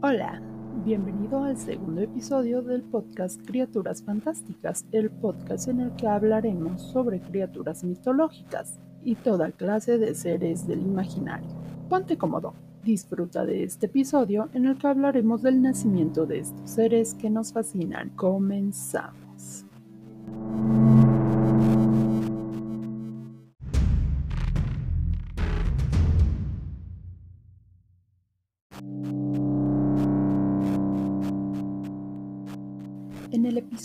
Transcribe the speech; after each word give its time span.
Hola, 0.00 0.40
bienvenido 0.84 1.42
al 1.42 1.56
segundo 1.56 2.00
episodio 2.00 2.62
del 2.62 2.82
podcast 2.82 3.44
Criaturas 3.44 4.02
Fantásticas, 4.02 4.86
el 4.92 5.10
podcast 5.10 5.68
en 5.68 5.80
el 5.80 5.90
que 5.96 6.06
hablaremos 6.06 6.80
sobre 6.80 7.20
criaturas 7.20 7.82
mitológicas 7.82 8.78
y 9.02 9.16
toda 9.16 9.50
clase 9.50 9.98
de 9.98 10.14
seres 10.14 10.66
del 10.66 10.80
imaginario. 10.80 11.48
Ponte 11.88 12.16
cómodo, 12.16 12.54
disfruta 12.84 13.44
de 13.44 13.64
este 13.64 13.86
episodio 13.86 14.48
en 14.54 14.66
el 14.66 14.78
que 14.78 14.86
hablaremos 14.86 15.42
del 15.42 15.60
nacimiento 15.60 16.26
de 16.26 16.38
estos 16.38 16.70
seres 16.70 17.14
que 17.14 17.28
nos 17.28 17.52
fascinan. 17.52 18.10
Comenzamos. 18.10 19.66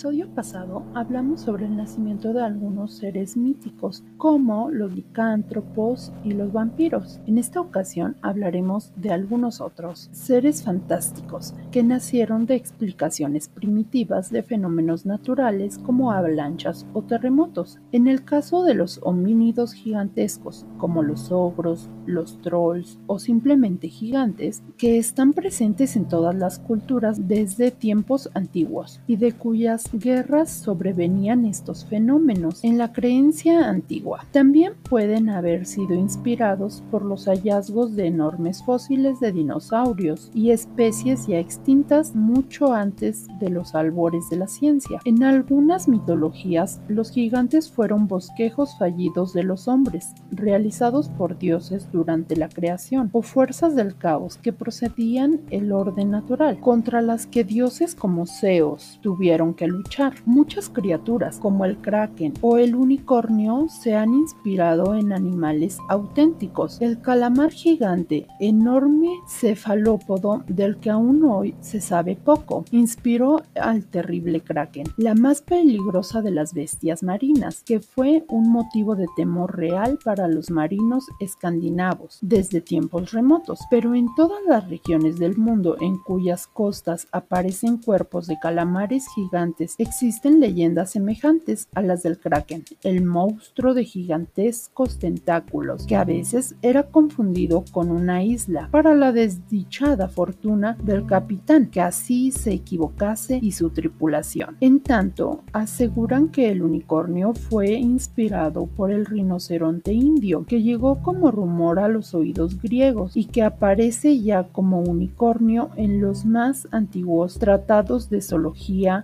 Episodio 0.04 0.36
pasado 0.36 0.84
hablamos 0.96 1.40
sobre 1.40 1.66
el 1.66 1.78
nacimiento 1.78 2.34
de 2.34 2.42
algunos 2.42 2.96
seres 2.98 3.38
míticos, 3.38 4.04
como 4.18 4.70
los 4.70 4.94
licántropos 4.94 6.12
y 6.26 6.34
los 6.34 6.52
vampiros. 6.52 7.22
En 7.26 7.38
esta 7.38 7.62
ocasión 7.62 8.18
hablaremos 8.22 8.92
de 8.98 9.12
algunos 9.12 9.62
otros 9.62 10.10
seres 10.12 10.62
fantásticos 10.62 11.54
que 11.72 11.84
nacieron 11.84 12.46
de 12.46 12.56
explicaciones 12.56 13.48
primitivas 13.48 14.30
de 14.30 14.44
fenómenos 14.44 15.06
naturales 15.06 15.78
como 15.78 16.12
avalanchas 16.12 16.86
o 16.92 17.04
terremotos. 17.04 17.80
En 17.94 18.08
el 18.08 18.26
caso 18.26 18.66
de 18.66 18.74
los 18.74 19.00
homínidos 19.04 19.72
gigantescos, 19.72 20.66
como 20.80 21.02
los 21.02 21.32
ogros, 21.32 21.90
los 22.06 22.42
trolls 22.42 23.00
o 23.08 23.20
simplemente 23.20 23.88
gigantes, 23.88 24.64
que 24.78 24.98
están 24.98 25.32
presentes 25.32 25.96
en 25.96 26.10
todas 26.10 26.36
las 26.36 26.60
culturas 26.60 27.30
desde 27.30 27.72
tiempos 27.72 28.30
antiguos 28.34 29.00
y 29.08 29.16
de 29.16 29.32
cuyas 29.32 29.93
guerras 29.94 30.50
sobrevenían 30.50 31.46
estos 31.46 31.86
fenómenos 31.86 32.64
en 32.64 32.78
la 32.78 32.92
creencia 32.92 33.70
antigua. 33.70 34.26
También 34.32 34.74
pueden 34.90 35.30
haber 35.30 35.66
sido 35.66 35.94
inspirados 35.94 36.84
por 36.90 37.06
los 37.06 37.26
hallazgos 37.26 37.96
de 37.96 38.08
enormes 38.08 38.64
fósiles 38.64 39.20
de 39.20 39.32
dinosaurios 39.32 40.32
y 40.34 40.50
especies 40.50 41.28
ya 41.28 41.38
extintas 41.38 42.16
mucho 42.16 42.74
antes 42.74 43.28
de 43.40 43.50
los 43.50 43.76
albores 43.76 44.30
de 44.30 44.38
la 44.38 44.48
ciencia. 44.48 45.00
En 45.06 45.24
algunas 45.24 45.88
mitologías, 45.88 46.82
los 46.88 47.12
gigantes 47.12 47.70
fueron 47.70 48.08
bosquejos 48.08 48.78
fallidos 48.80 49.34
de 49.34 49.44
los 49.44 49.68
hombres, 49.68 50.14
realizados 50.32 51.10
por 51.10 51.38
dioses 51.38 51.88
durante 51.92 52.36
la 52.36 52.50
creación, 52.50 53.10
o 53.14 53.22
fuerzas 53.22 53.76
del 53.76 53.96
caos 53.96 54.38
que 54.38 54.54
procedían 54.54 55.42
el 55.52 55.72
orden 55.72 56.12
natural, 56.12 56.60
contra 56.60 57.02
las 57.02 57.28
que 57.28 57.44
dioses 57.44 57.96
como 57.96 58.26
Zeus 58.26 59.00
tuvieron 59.02 59.54
que 59.54 59.68
luchar. 59.68 59.83
Muchas 60.26 60.70
criaturas, 60.70 61.40
como 61.40 61.66
el 61.66 61.78
kraken 61.78 62.34
o 62.42 62.58
el 62.58 62.76
unicornio, 62.76 63.68
se 63.70 63.96
han 63.96 64.14
inspirado 64.14 64.96
en 64.96 65.14
animales 65.14 65.78
auténticos. 65.88 66.82
El 66.82 67.00
calamar 67.00 67.52
gigante, 67.52 68.26
enorme 68.40 69.10
cefalópodo 69.28 70.44
del 70.48 70.78
que 70.78 70.90
aún 70.90 71.24
hoy 71.24 71.56
se 71.62 71.80
sabe 71.80 72.16
poco, 72.16 72.66
inspiró 72.72 73.42
al 73.56 73.86
terrible 73.86 74.42
kraken, 74.42 74.88
la 74.98 75.14
más 75.14 75.42
peligrosa 75.42 76.22
de 76.22 76.32
las 76.32 76.54
bestias 76.54 77.04
marinas, 77.04 77.64
que 77.64 77.80
fue 77.80 78.26
un 78.30 78.52
motivo 78.52 78.96
de 78.96 79.08
temor 79.16 79.56
real 79.56 80.00
para 80.04 80.28
los 80.28 80.50
marinos 80.50 81.06
escandinavos 81.20 82.18
desde 82.22 82.62
tiempos 82.62 83.12
remotos. 83.12 83.60
Pero 83.70 83.94
en 83.94 84.08
todas 84.16 84.40
las 84.48 84.68
regiones 84.70 85.18
del 85.20 85.38
mundo 85.38 85.78
en 85.80 85.98
cuyas 85.98 86.48
costas 86.48 87.08
aparecen 87.12 87.78
cuerpos 87.78 88.28
de 88.28 88.40
calamares 88.40 89.06
gigantes. 89.14 89.73
Existen 89.78 90.40
leyendas 90.40 90.92
semejantes 90.92 91.68
a 91.74 91.82
las 91.82 92.04
del 92.04 92.20
Kraken, 92.20 92.64
el 92.84 93.04
monstruo 93.04 93.74
de 93.74 93.84
gigantescos 93.84 95.00
tentáculos, 95.00 95.86
que 95.88 95.96
a 95.96 96.04
veces 96.04 96.56
era 96.62 96.84
confundido 96.84 97.66
con 97.72 97.90
una 97.90 98.24
isla 98.24 98.70
para 98.72 98.94
la 98.94 99.12
desdichada 99.12 100.08
fortuna 100.08 100.78
del 100.84 101.06
capitán, 101.06 101.68
que 101.68 101.82
así 101.82 102.32
se 102.32 102.54
equivocase 102.54 103.40
y 103.42 103.54
su 103.54 103.70
tripulación. 103.72 104.58
En 104.62 104.80
tanto, 104.80 105.44
aseguran 105.54 106.30
que 106.30 106.50
el 106.50 106.62
unicornio 106.62 107.34
fue 107.34 107.74
inspirado 107.74 108.68
por 108.68 108.92
el 108.92 109.06
rinoceronte 109.06 109.94
indio, 109.94 110.46
que 110.46 110.62
llegó 110.62 111.02
como 111.02 111.32
rumor 111.32 111.80
a 111.80 111.88
los 111.88 112.14
oídos 112.14 112.62
griegos 112.62 113.16
y 113.16 113.26
que 113.26 113.44
aparece 113.44 114.20
ya 114.22 114.44
como 114.44 114.82
unicornio 114.82 115.70
en 115.76 116.02
los 116.02 116.26
más 116.26 116.68
antiguos 116.72 117.40
tratados 117.40 118.10
de 118.10 118.22
zoología 118.22 119.02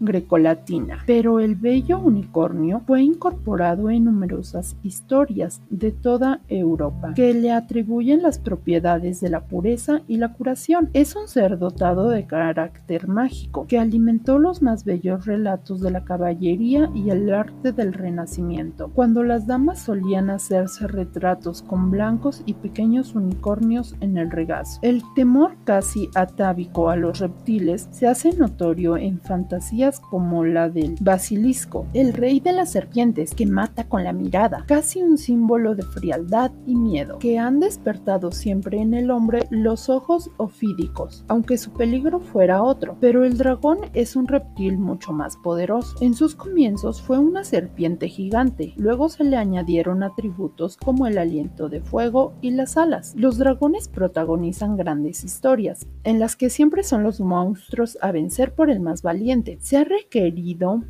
pero 1.05 1.39
el 1.39 1.55
bello 1.55 1.99
unicornio 1.99 2.81
fue 2.85 3.03
incorporado 3.03 3.89
en 3.89 4.05
numerosas 4.05 4.75
historias 4.83 5.61
de 5.69 5.91
toda 5.91 6.41
Europa 6.47 7.13
que 7.15 7.33
le 7.33 7.51
atribuyen 7.51 8.21
las 8.21 8.39
propiedades 8.39 9.21
de 9.21 9.29
la 9.29 9.41
pureza 9.41 10.01
y 10.07 10.17
la 10.17 10.33
curación. 10.33 10.89
Es 10.93 11.15
un 11.15 11.27
ser 11.27 11.57
dotado 11.57 12.09
de 12.09 12.25
carácter 12.25 13.07
mágico 13.07 13.65
que 13.67 13.79
alimentó 13.79 14.39
los 14.39 14.61
más 14.61 14.85
bellos 14.85 15.25
relatos 15.25 15.81
de 15.81 15.91
la 15.91 16.03
caballería 16.03 16.89
y 16.93 17.09
el 17.09 17.33
arte 17.33 17.71
del 17.71 17.93
renacimiento, 17.93 18.89
cuando 18.93 19.23
las 19.23 19.47
damas 19.47 19.79
solían 19.79 20.29
hacerse 20.29 20.87
retratos 20.87 21.61
con 21.61 21.91
blancos 21.91 22.43
y 22.45 22.53
pequeños 22.53 23.15
unicornios 23.15 23.95
en 23.99 24.17
el 24.17 24.31
regazo. 24.31 24.79
El 24.81 25.03
temor 25.15 25.55
casi 25.63 26.09
atávico 26.15 26.89
a 26.89 26.95
los 26.95 27.19
reptiles 27.19 27.87
se 27.91 28.07
hace 28.07 28.33
notorio 28.33 28.97
en 28.97 29.19
fantasías 29.19 29.99
como 29.99 30.38
la 30.43 30.69
del 30.69 30.95
basilisco, 31.01 31.87
el 31.93 32.13
rey 32.13 32.39
de 32.39 32.53
las 32.53 32.71
serpientes 32.71 33.33
que 33.33 33.45
mata 33.45 33.87
con 33.87 34.03
la 34.03 34.13
mirada, 34.13 34.63
casi 34.67 35.01
un 35.01 35.17
símbolo 35.17 35.75
de 35.75 35.83
frialdad 35.83 36.51
y 36.65 36.75
miedo, 36.75 37.19
que 37.19 37.37
han 37.37 37.59
despertado 37.59 38.31
siempre 38.31 38.79
en 38.79 38.93
el 38.93 39.11
hombre 39.11 39.47
los 39.49 39.89
ojos 39.89 40.29
ofídicos, 40.37 41.25
aunque 41.27 41.57
su 41.57 41.71
peligro 41.71 42.19
fuera 42.19 42.63
otro. 42.63 42.97
Pero 42.99 43.25
el 43.25 43.37
dragón 43.37 43.79
es 43.93 44.15
un 44.15 44.27
reptil 44.27 44.77
mucho 44.77 45.11
más 45.11 45.37
poderoso. 45.37 45.95
En 46.01 46.13
sus 46.13 46.35
comienzos 46.35 47.01
fue 47.01 47.17
una 47.19 47.43
serpiente 47.43 48.07
gigante, 48.07 48.73
luego 48.77 49.09
se 49.09 49.23
le 49.23 49.37
añadieron 49.37 50.03
atributos 50.03 50.77
como 50.77 51.07
el 51.07 51.17
aliento 51.17 51.69
de 51.69 51.81
fuego 51.81 52.33
y 52.41 52.51
las 52.51 52.77
alas. 52.77 53.13
Los 53.15 53.37
dragones 53.37 53.87
protagonizan 53.87 54.77
grandes 54.77 55.23
historias, 55.23 55.85
en 56.03 56.19
las 56.19 56.35
que 56.35 56.49
siempre 56.49 56.83
son 56.83 57.03
los 57.03 57.19
monstruos 57.19 57.97
a 58.01 58.11
vencer 58.11 58.53
por 58.53 58.69
el 58.69 58.79
más 58.79 59.01
valiente. 59.01 59.57
Se 59.61 59.83
requerido 59.83 60.28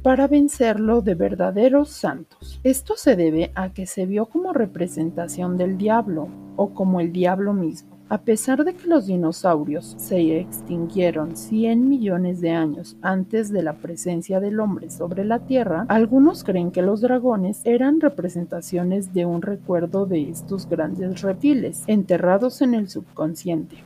para 0.04 0.28
vencerlo 0.28 1.02
de 1.02 1.16
verdaderos 1.16 1.90
santos. 1.90 2.60
Esto 2.64 2.96
se 2.96 3.16
debe 3.16 3.52
a 3.56 3.74
que 3.74 3.86
se 3.86 4.06
vio 4.06 4.28
como 4.28 4.54
representación 4.54 5.58
del 5.58 5.78
diablo 5.78 6.28
o 6.56 6.74
como 6.74 7.00
el 7.00 7.12
diablo 7.12 7.54
mismo. 7.54 8.00
A 8.10 8.22
pesar 8.22 8.66
de 8.66 8.74
que 8.74 8.88
los 8.88 9.06
dinosaurios 9.06 9.96
se 10.00 10.40
extinguieron 10.40 11.38
100 11.38 11.88
millones 11.88 12.42
de 12.42 12.50
años 12.50 12.98
antes 13.04 13.52
de 13.52 13.62
la 13.62 13.74
presencia 13.74 14.40
del 14.40 14.60
hombre 14.60 14.90
sobre 14.90 15.24
la 15.24 15.40
Tierra, 15.40 15.86
algunos 15.90 16.44
creen 16.44 16.72
que 16.72 16.82
los 16.82 17.02
dragones 17.02 17.62
eran 17.66 18.02
representaciones 18.02 19.14
de 19.14 19.28
un 19.28 19.44
recuerdo 19.44 20.08
de 20.08 20.30
estos 20.30 20.68
grandes 20.68 21.22
reptiles 21.22 21.84
enterrados 21.86 22.64
en 22.64 22.74
el 22.74 22.90
subconsciente. 22.90 23.84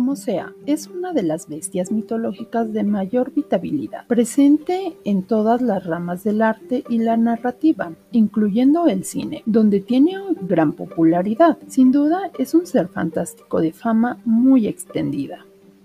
Como 0.00 0.16
sea, 0.16 0.54
es 0.64 0.86
una 0.86 1.12
de 1.12 1.22
las 1.22 1.46
bestias 1.46 1.92
mitológicas 1.92 2.72
de 2.72 2.84
mayor 2.84 3.34
vitabilidad, 3.34 4.06
presente 4.06 4.96
en 5.04 5.24
todas 5.24 5.60
las 5.60 5.84
ramas 5.84 6.24
del 6.24 6.40
arte 6.40 6.84
y 6.88 6.96
la 6.96 7.18
narrativa, 7.18 7.92
incluyendo 8.10 8.86
el 8.86 9.04
cine, 9.04 9.42
donde 9.44 9.80
tiene 9.80 10.14
gran 10.40 10.72
popularidad. 10.72 11.58
Sin 11.68 11.92
duda, 11.92 12.30
es 12.38 12.54
un 12.54 12.64
ser 12.64 12.88
fantástico 12.88 13.60
de 13.60 13.74
fama 13.74 14.18
muy 14.24 14.68
extendida. 14.68 15.44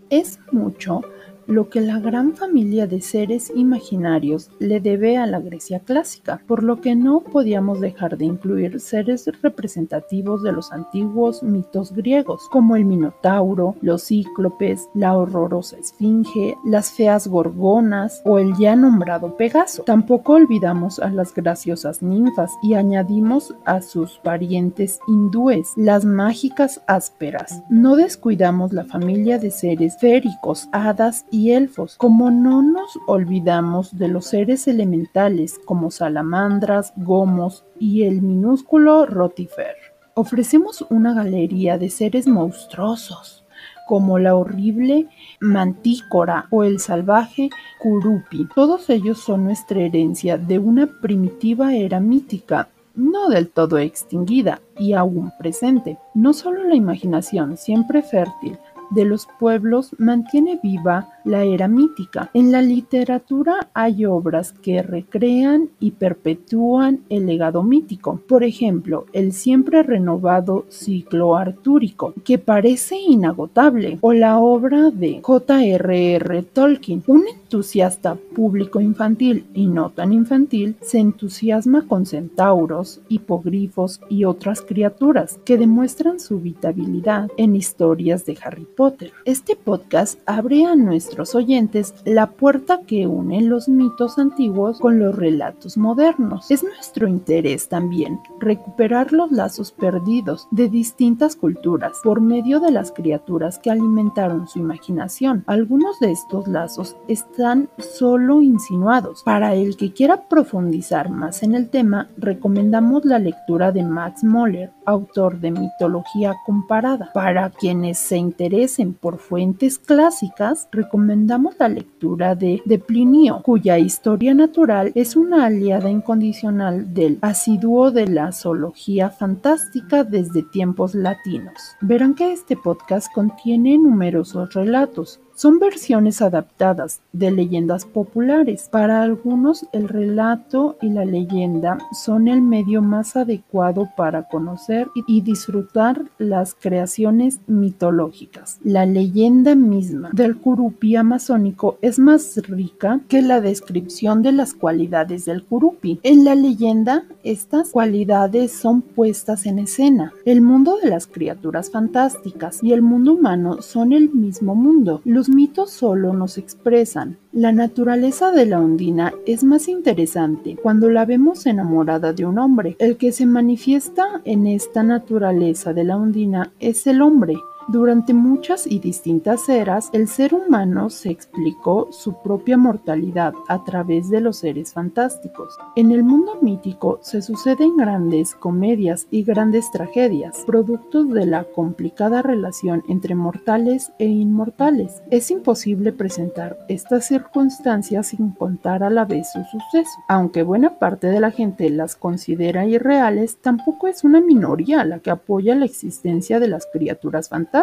Es 0.10 0.40
mucho 0.50 1.02
lo 1.48 1.70
que 1.70 1.82
la 1.82 2.00
gran 2.00 2.36
familia 2.36 2.88
de 2.88 3.02
seres 3.02 3.52
imaginarios 3.56 4.50
le 4.60 4.80
debe 4.80 5.18
a 5.18 5.26
la 5.26 5.40
Grecia 5.40 5.80
clásica, 5.80 6.42
por 6.48 6.64
lo 6.64 6.82
que 6.82 6.96
no 6.96 7.22
podíamos 7.22 7.80
dejar 7.80 8.18
de 8.18 8.26
incluir 8.26 8.80
seres 8.80 9.30
representativos 9.42 10.44
de 10.44 10.52
los 10.52 10.72
antiguos 10.72 11.44
mitos 11.44 11.94
griegos, 11.94 12.48
como 12.50 12.76
el 12.76 12.86
Minotauro, 12.86 13.76
los 13.82 14.08
cíclopes, 14.08 14.90
la 14.94 15.18
horrorosa 15.18 15.78
esfinge, 15.78 16.56
las 16.66 16.92
feas 16.92 17.28
gorgonas 17.28 18.22
o 18.26 18.40
el 18.40 18.56
ya 18.58 18.76
nombrado 18.76 19.36
Pegaso. 19.38 19.84
Tampoco 19.84 20.34
olvidamos 20.34 21.00
a 21.00 21.10
las 21.10 21.34
graciosas 21.34 22.02
ninfas 22.02 22.52
y 22.64 22.74
añadimos 22.74 23.54
a 23.66 23.82
sus 23.82 24.20
parientes 24.20 25.00
hindúes, 25.08 25.74
las 25.76 26.06
mágicas 26.06 26.82
ásperas. 26.88 27.64
No 27.70 27.96
descuidamos 27.96 28.74
la 28.74 28.86
familia 28.86 29.38
de 29.40 29.52
seres 29.52 29.98
féricos, 30.00 30.68
hadas 30.72 31.26
y 31.32 31.35
elfos, 31.52 31.96
como 31.98 32.32
no 32.32 32.62
nos 32.62 32.98
olvidamos 33.08 33.98
de 33.98 34.08
los 34.08 34.28
seres 34.28 34.68
elementales 34.68 35.60
como 35.66 35.92
salamandras, 35.92 36.94
gomos 36.96 37.66
y 37.80 38.04
el 38.04 38.22
minúsculo 38.22 39.06
rotifer. 39.06 39.76
Ofrecemos 40.14 40.86
una 40.90 41.14
galería 41.14 41.78
de 41.78 41.90
seres 41.90 42.28
monstruosos, 42.28 43.44
como 43.88 44.18
la 44.18 44.36
horrible 44.36 45.10
mantícora 45.40 46.48
o 46.52 46.64
el 46.64 46.80
salvaje 46.80 47.50
curupi. 47.80 48.48
Todos 48.56 48.90
ellos 48.90 49.20
son 49.20 49.44
nuestra 49.44 49.82
herencia 49.82 50.38
de 50.38 50.58
una 50.58 50.88
primitiva 51.02 51.76
era 51.76 52.00
mítica 52.00 52.70
no 52.96 53.28
del 53.30 53.50
todo 53.50 53.78
extinguida 53.78 54.62
y 54.78 54.94
aún 54.94 55.32
presente. 55.38 55.98
No 56.14 56.34
solo 56.34 56.64
la 56.64 56.76
imaginación, 56.76 57.58
siempre 57.58 58.02
fértil, 58.02 58.58
de 58.92 59.06
los 59.06 59.28
pueblos 59.40 59.96
mantiene 59.98 60.60
viva 60.62 61.10
la 61.24 61.44
era 61.44 61.68
mítica. 61.68 62.30
En 62.34 62.52
la 62.52 62.62
literatura 62.62 63.70
hay 63.74 64.06
obras 64.06 64.54
que 64.54 64.82
recrean 64.82 65.70
y 65.80 65.92
perpetúan 65.92 67.02
el 67.10 67.26
legado 67.26 67.64
mítico. 67.64 68.22
Por 68.28 68.44
ejemplo, 68.44 69.06
el 69.12 69.34
siempre 69.34 69.84
renovado 69.84 70.66
ciclo 70.70 71.36
artúrico, 71.36 72.14
que 72.24 72.38
parece 72.38 72.98
inagotable, 72.98 73.98
o 74.02 74.14
la 74.14 74.40
obra 74.40 74.92
de 74.92 75.20
J.R.R. 75.22 76.44
Tolkien. 76.44 77.04
Un 77.08 77.26
entusiasta 77.28 78.16
público 78.36 78.80
infantil 78.82 79.46
y 79.54 79.68
no 79.68 79.90
tan 79.90 80.14
infantil 80.14 80.76
se 80.82 81.00
entusiasma 81.00 81.88
con 81.88 82.06
centauros, 82.06 83.02
hipogrifos 83.10 84.02
y 84.10 84.26
otras 84.26 84.62
criaturas 84.62 85.40
que 85.46 85.58
demuestran 85.58 86.20
su 86.20 86.40
vitabilidad 86.40 87.30
en 87.38 87.56
historias 87.56 88.26
de 88.26 88.38
Harry 88.44 88.68
Potter. 88.76 89.12
Este 89.26 89.56
podcast 89.56 90.20
abre 90.26 90.66
a 90.66 90.76
nuestros 90.76 91.36
oyentes 91.36 91.94
la 92.04 92.32
puerta 92.32 92.82
que 92.86 93.08
une 93.08 93.42
los 93.42 93.70
mitos 93.70 94.18
antiguos 94.18 94.80
con 94.80 95.00
los 95.00 95.16
relatos 95.16 95.78
modernos. 95.78 96.52
Es 96.52 96.64
nuestro 96.64 97.08
interés 97.08 97.70
también 97.70 98.20
recuperar 98.40 99.14
los 99.14 99.32
lazos 99.32 99.72
perdidos 99.72 100.48
de 100.52 100.68
distintas 100.68 101.36
culturas 101.36 102.00
por 102.04 102.22
medio 102.22 102.60
de 102.60 102.72
las 102.72 102.92
criaturas 102.92 103.60
que 103.60 103.72
alimentaron 103.72 104.48
su 104.48 104.60
imaginación. 104.60 105.44
Algunos 105.48 106.00
de 106.00 106.12
estos 106.12 106.48
lazos 106.48 106.98
están 107.08 107.70
solo 107.78 108.42
insinuados. 108.42 109.24
Para 109.24 109.56
el 109.56 109.78
que 109.78 109.94
quiera 109.94 110.28
profundizar 110.28 111.10
más 111.10 111.44
en 111.44 111.56
el 111.56 111.70
tema, 111.70 112.10
recomendamos 112.18 113.06
la 113.06 113.20
lectura 113.20 113.72
de 113.72 113.84
Max 113.84 114.24
Moller, 114.24 114.72
autor 114.86 115.40
de 115.40 115.52
Mitología 115.52 116.36
Comparada. 116.46 117.12
Para 117.14 117.50
quienes 117.50 117.98
se 117.98 118.18
interesen 118.18 118.65
por 119.00 119.20
fuentes 119.20 119.78
clásicas, 119.78 120.68
recomendamos 120.72 121.56
la 121.60 121.70
lectura 121.70 122.34
de, 122.36 122.62
de 122.66 122.80
Plinio, 122.80 123.42
cuya 123.44 123.78
historia 123.78 124.34
natural 124.34 124.92
es 124.96 125.16
una 125.16 125.46
aliada 125.46 125.90
incondicional 125.90 126.94
del 126.94 127.20
asiduo 127.22 127.92
de 127.92 128.08
la 128.08 128.32
zoología 128.32 129.12
fantástica 129.12 130.04
desde 130.04 130.42
tiempos 130.42 130.96
latinos. 130.96 131.76
Verán 131.82 132.16
que 132.16 132.32
este 132.32 132.58
podcast 132.58 133.14
contiene 133.14 133.78
numerosos 133.78 134.54
relatos, 134.54 135.20
son 135.36 135.60
versiones 135.60 136.22
adaptadas 136.22 137.02
de 137.14 137.32
leyendas 137.32 137.86
populares. 137.86 138.70
Para 138.72 139.04
algunos 139.04 139.66
el 139.74 139.88
relato 139.88 140.78
y 140.82 140.90
la 140.90 141.06
leyenda 141.06 141.78
son 141.92 142.28
el 142.28 142.42
medio 142.42 142.82
más 142.82 143.16
adecuado 143.16 143.90
para 143.96 144.24
conocer 144.24 144.88
y 145.08 145.22
disfrutar 145.22 146.06
las 146.18 146.56
creaciones 146.56 147.40
mitológicas. 147.48 148.60
La 148.64 148.86
leyenda 148.86 149.56
misma 149.56 150.10
del 150.14 150.38
curupi 150.38 150.96
amazónico 150.96 151.78
es 151.82 152.00
más 152.00 152.38
rica 152.48 153.02
que 153.08 153.22
la 153.22 153.42
descripción 153.42 154.22
de 154.22 154.32
las 154.32 154.54
cualidades 154.54 155.26
del 155.26 155.44
curupi. 155.44 156.00
En 156.04 156.24
la 156.24 156.36
leyenda 156.36 157.04
estas 157.24 157.72
cualidades 157.72 158.52
son 158.52 158.82
puestas 158.82 159.46
en 159.46 159.60
escena. 159.60 160.14
El 160.26 160.42
mundo 160.42 160.78
de 160.82 160.90
las 160.90 161.08
criaturas 161.08 161.72
fantásticas 161.72 162.64
y 162.64 162.74
el 162.74 162.82
mundo 162.82 163.14
humano 163.14 163.62
son 163.62 163.94
el 163.94 164.12
mismo 164.12 164.56
mundo. 164.56 165.02
Los 165.04 165.25
mitos 165.30 165.72
solo 165.72 166.14
nos 166.14 166.38
expresan. 166.38 167.18
La 167.32 167.52
naturaleza 167.52 168.32
de 168.32 168.46
la 168.46 168.60
ondina 168.60 169.14
es 169.26 169.44
más 169.44 169.68
interesante 169.68 170.58
cuando 170.62 170.90
la 170.90 171.06
vemos 171.06 171.46
enamorada 171.46 172.14
de 172.14 172.26
un 172.26 172.40
hombre. 172.40 172.76
El 172.80 172.98
que 172.98 173.12
se 173.12 173.26
manifiesta 173.26 174.22
en 174.26 174.48
esta 174.48 174.84
naturaleza 174.84 175.74
de 175.74 175.84
la 175.84 175.98
ondina 175.98 176.52
es 176.60 176.88
el 176.88 177.02
hombre. 177.02 177.36
Durante 177.68 178.14
muchas 178.14 178.68
y 178.68 178.78
distintas 178.78 179.50
eras, 179.50 179.90
el 179.92 180.08
ser 180.08 180.36
humano 180.36 180.92
se 180.92 181.10
explicó 181.10 181.88
su 181.92 182.22
propia 182.22 182.58
mortalidad 182.58 183.34
a 183.48 183.64
través 183.64 184.08
de 184.12 184.22
los 184.22 184.38
seres 184.38 184.74
fantásticos. 184.74 185.58
En 185.76 185.92
el 185.92 186.04
mundo 186.04 186.38
mítico 186.44 187.00
se 187.02 187.24
suceden 187.24 187.76
grandes 187.76 188.36
comedias 188.36 189.08
y 189.10 189.24
grandes 189.24 189.72
tragedias, 189.72 190.44
productos 190.46 191.10
de 191.10 191.26
la 191.26 191.44
complicada 191.44 192.22
relación 192.22 192.84
entre 192.88 193.16
mortales 193.16 193.92
e 193.98 194.06
inmortales. 194.06 195.02
Es 195.10 195.32
imposible 195.32 195.92
presentar 195.92 196.60
estas 196.70 197.08
circunstancias 197.08 198.08
sin 198.08 198.30
contar 198.30 198.84
a 198.84 198.92
la 198.92 199.06
vez 199.06 199.32
su 199.32 199.40
suceso. 199.44 199.92
Aunque 200.08 200.44
buena 200.44 200.78
parte 200.78 201.08
de 201.08 201.20
la 201.20 201.32
gente 201.32 201.68
las 201.72 201.96
considera 201.96 202.68
irreales, 202.68 203.42
tampoco 203.42 203.88
es 203.88 204.04
una 204.04 204.22
minoría 204.22 204.86
la 204.86 205.00
que 205.00 205.10
apoya 205.10 205.56
la 205.56 205.66
existencia 205.66 206.40
de 206.40 206.48
las 206.48 206.68
criaturas 206.72 207.30
fantásticas 207.30 207.55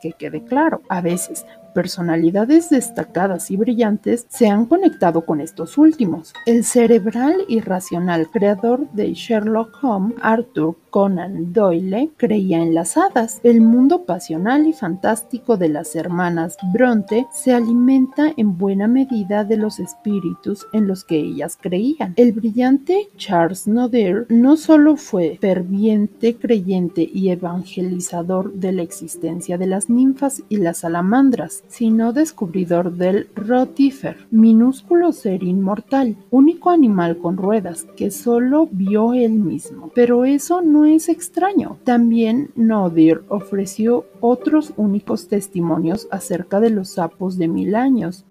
que 0.00 0.12
quede 0.12 0.44
claro. 0.44 0.82
A 0.88 1.00
veces, 1.00 1.46
personalidades 1.72 2.70
destacadas 2.70 3.50
y 3.50 3.56
brillantes 3.56 4.26
se 4.28 4.48
han 4.48 4.66
conectado 4.66 5.24
con 5.24 5.40
estos 5.40 5.78
últimos. 5.78 6.32
El 6.46 6.64
cerebral 6.64 7.44
y 7.48 7.60
racional 7.60 8.28
creador 8.30 8.88
de 8.92 9.12
Sherlock 9.14 9.82
Holmes, 9.82 10.16
Arthur 10.22 10.76
Conan 10.90 11.52
Doyle, 11.52 12.10
creía 12.16 12.62
en 12.62 12.74
las 12.74 12.96
hadas. 12.96 13.40
El 13.42 13.60
mundo 13.60 14.04
pasional 14.04 14.66
y 14.66 14.72
fantástico 14.72 15.56
de 15.56 15.68
las 15.68 15.94
hermanas 15.94 16.56
Bronte 16.72 17.26
se 17.32 17.52
alimenta 17.52 18.32
en 18.36 18.58
buena 18.58 18.88
medida 18.88 19.44
de 19.44 19.56
los 19.56 19.78
espíritus 19.78 20.66
en 20.72 20.86
los 20.86 21.04
que 21.04 21.16
ellas 21.16 21.58
creían. 21.60 22.14
El 22.16 22.32
brillante 22.32 23.08
Charles 23.16 23.66
Naudin 23.66 24.26
no 24.28 24.56
solo 24.56 24.96
fue 24.96 25.38
ferviente 25.40 26.36
creyente 26.36 27.08
y 27.12 27.30
evangelizador 27.30 28.52
de 28.54 28.72
la 28.72 28.82
existencia 28.82 29.58
de 29.58 29.66
las 29.66 29.90
ninfas 29.90 30.42
y 30.48 30.56
las 30.56 30.78
salamandras, 30.78 31.59
sino 31.68 32.12
descubridor 32.12 32.92
del 32.92 33.28
rotífer, 33.34 34.26
minúsculo 34.30 35.12
ser 35.12 35.42
inmortal, 35.42 36.16
único 36.30 36.70
animal 36.70 37.18
con 37.18 37.36
ruedas 37.36 37.86
que 37.96 38.10
solo 38.10 38.68
vio 38.70 39.14
él 39.14 39.32
mismo. 39.32 39.90
Pero 39.94 40.24
eso 40.24 40.62
no 40.62 40.84
es 40.84 41.08
extraño. 41.08 41.78
También 41.84 42.50
Nodir 42.56 43.22
ofreció 43.28 44.06
otros 44.20 44.72
únicos 44.76 45.28
testimonios 45.28 46.08
acerca 46.10 46.60
de 46.60 46.70
los 46.70 46.90
sapos 46.90 47.38
de 47.38 47.48
mil 47.48 47.74
años, 47.74 48.24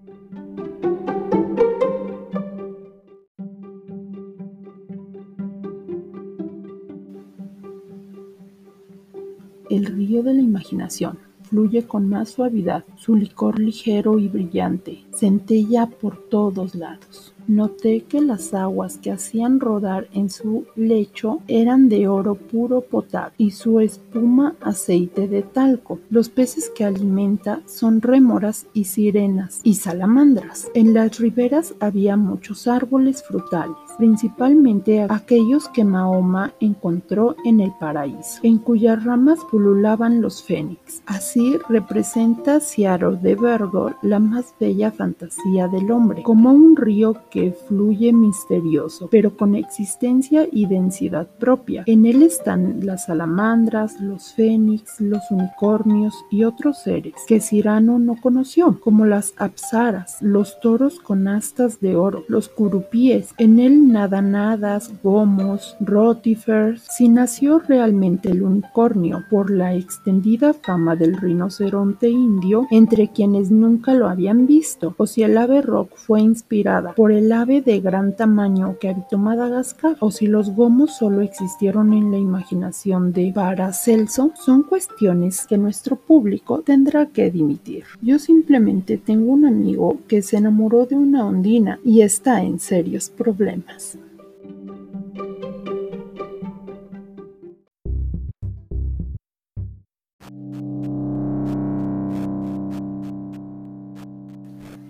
el 9.69 9.86
río 9.86 10.24
de 10.24 10.33
la 10.33 10.41
imaginación 10.41 11.28
fluye 11.50 11.86
con 11.86 12.08
más 12.08 12.29
suavidad, 12.29 12.84
su 12.98 13.15
licor 13.15 13.60
ligero 13.60 14.20
y 14.20 14.27
brillante 14.27 15.03
centella 15.20 15.88
por 15.88 16.18
todos 16.29 16.75
lados. 16.75 17.34
Noté 17.48 18.03
que 18.08 18.22
las 18.22 18.53
aguas 18.53 19.00
que 19.00 19.12
hacían 19.12 19.60
rodar 19.60 20.08
en 20.13 20.29
su 20.29 20.65
lecho 20.75 21.39
eran 21.48 21.89
de 21.89 22.08
oro 22.08 22.36
puro 22.36 22.82
potable 22.82 23.34
y 23.39 23.51
su 23.51 23.79
espuma 23.79 24.56
aceite 24.62 25.27
de 25.27 25.41
talco. 25.41 26.00
Los 26.12 26.29
peces 26.29 26.70
que 26.70 26.86
alimenta 26.86 27.62
son 27.65 28.01
rémoras 28.01 28.68
y 28.74 28.84
sirenas 28.84 29.62
y 29.63 29.74
salamandras. 29.74 30.70
En 30.75 30.94
las 30.94 31.18
riberas 31.18 31.74
había 31.79 32.18
muchos 32.18 32.68
árboles 32.68 33.24
frutales, 33.24 33.75
principalmente 34.00 35.06
aquellos 35.10 35.68
que 35.70 35.84
Mahoma 35.84 36.53
encontró 36.62 37.36
en 37.44 37.60
el 37.60 37.74
paraíso, 37.79 38.39
en 38.44 38.58
cuyas 38.58 39.03
ramas 39.03 39.39
pululaban 39.51 40.22
los 40.22 40.41
fénix. 40.41 41.03
Así 41.06 41.58
representa 41.68 42.62
Ciaro 42.62 43.18
de 43.18 43.36
Vergor 43.36 43.98
la 44.01 44.20
más 44.20 44.56
bella 44.58 44.89
fantasía 44.89 45.68
del 45.68 45.91
hombre, 45.91 46.24
como 46.24 46.51
un 46.51 46.77
río 46.77 47.18
que 47.29 47.51
fluye 47.68 48.13
misterioso, 48.13 49.10
pero 49.12 49.36
con 49.36 49.53
existencia 49.53 50.48
y 50.50 50.65
densidad 50.65 51.27
propia. 51.38 51.84
En 51.86 52.06
él 52.06 52.24
están 52.24 52.86
las 52.86 53.06
salamandras, 53.06 54.00
los 54.00 54.34
fénix, 54.34 55.01
los 55.01 55.29
unicornios 55.29 56.15
y 56.32 56.46
otros 56.46 56.79
seres 56.84 57.15
que 57.27 57.41
Cyrano 57.41 58.00
no 58.00 58.15
conoció, 58.22 58.79
como 58.79 59.06
las 59.06 59.34
apsaras, 59.38 60.22
los 60.22 60.58
toros 60.62 61.01
con 61.01 61.27
astas 61.27 61.82
de 61.82 61.98
oro, 61.98 62.24
los 62.29 62.48
curupíes. 62.48 63.34
En 63.38 63.60
él 63.60 63.88
nadan 63.89 64.36
hadas, 64.36 64.91
gomos, 65.03 65.75
rotifers. 65.79 66.81
Si 66.89 67.10
nació 67.10 67.60
realmente 67.60 68.29
el 68.29 68.43
unicornio 68.43 69.25
por 69.29 69.51
la 69.51 69.74
extendida 69.74 70.53
fama 70.53 70.96
del 70.96 71.17
rinoceronte 71.17 72.10
indio 72.10 72.67
entre 72.72 73.10
quienes 73.10 73.51
nunca 73.51 73.93
lo 73.93 74.08
habían 74.08 74.46
visto, 74.46 74.93
o 74.98 75.05
si 75.05 75.24
el 75.24 75.38
ave 75.38 75.62
rock 75.62 75.91
fue 75.96 76.22
inspirada 76.22 76.93
por 76.93 77.12
el 77.12 77.31
ave 77.31 77.62
de 77.62 77.79
gran 77.79 78.15
tamaño 78.15 78.77
que 78.79 78.89
habitó 78.89 79.17
Madagascar, 79.17 79.98
o 80.00 80.12
si 80.12 80.27
los 80.27 80.55
gomos 80.55 80.96
solo 80.98 81.22
existieron 81.22 81.93
en 81.93 82.12
la 82.12 82.17
imaginación 82.17 83.12
de 83.12 83.31
Paracelso, 83.34 84.31
son 84.36 84.63
cuestiones 84.63 85.46
que 85.48 85.58
nuestro 85.58 85.96
público 85.96 86.62
tendrá 86.62 87.08
que 87.08 87.31
dimitir. 87.31 87.84
Yo 88.01 88.19
simplemente 88.19 88.98
tengo 88.98 89.31
un 89.31 89.46
amigo 89.46 89.98
que 90.08 90.22
se 90.22 90.38
enamoró 90.38 90.86
de 90.86 90.96
una 90.96 91.25
ondina 91.25 91.79
y 91.84 92.01
está 92.01 92.43
en 92.43 92.60
serios 92.60 93.10
problemas. 93.10 93.78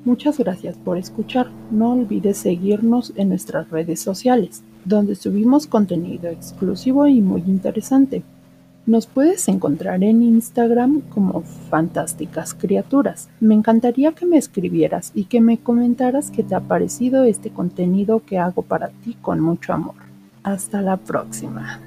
Muchas 0.06 0.40
gracias 0.40 0.76
por 0.78 0.98
escuchar. 0.98 1.52
No 1.70 1.92
olvides 1.92 2.38
seguirnos 2.38 3.14
en 3.16 3.30
nuestras 3.30 3.70
redes 3.70 4.00
sociales, 4.00 4.64
donde 4.84 5.14
subimos 5.14 5.68
contenido 5.68 6.30
exclusivo 6.30 7.06
y 7.06 7.22
muy 7.22 7.42
interesante. 7.42 8.24
Nos 8.90 9.06
puedes 9.06 9.48
encontrar 9.50 10.04
en 10.04 10.24
Instagram 10.24 11.02
como 11.14 11.44
Fantásticas 11.70 12.56
Criaturas. 12.56 13.30
Me 13.40 13.54
encantaría 13.54 14.14
que 14.14 14.26
me 14.26 14.38
escribieras 14.38 15.12
y 15.14 15.26
que 15.26 15.42
me 15.42 15.60
comentaras 15.60 16.32
qué 16.32 16.42
te 16.42 16.56
ha 16.56 16.60
parecido 16.60 17.24
este 17.24 17.52
contenido 17.52 18.24
que 18.26 18.40
hago 18.40 18.64
para 18.64 18.88
ti 18.88 19.16
con 19.22 19.42
mucho 19.42 19.74
amor. 19.74 19.94
Hasta 20.42 20.82
la 20.82 20.98
próxima. 20.98 21.80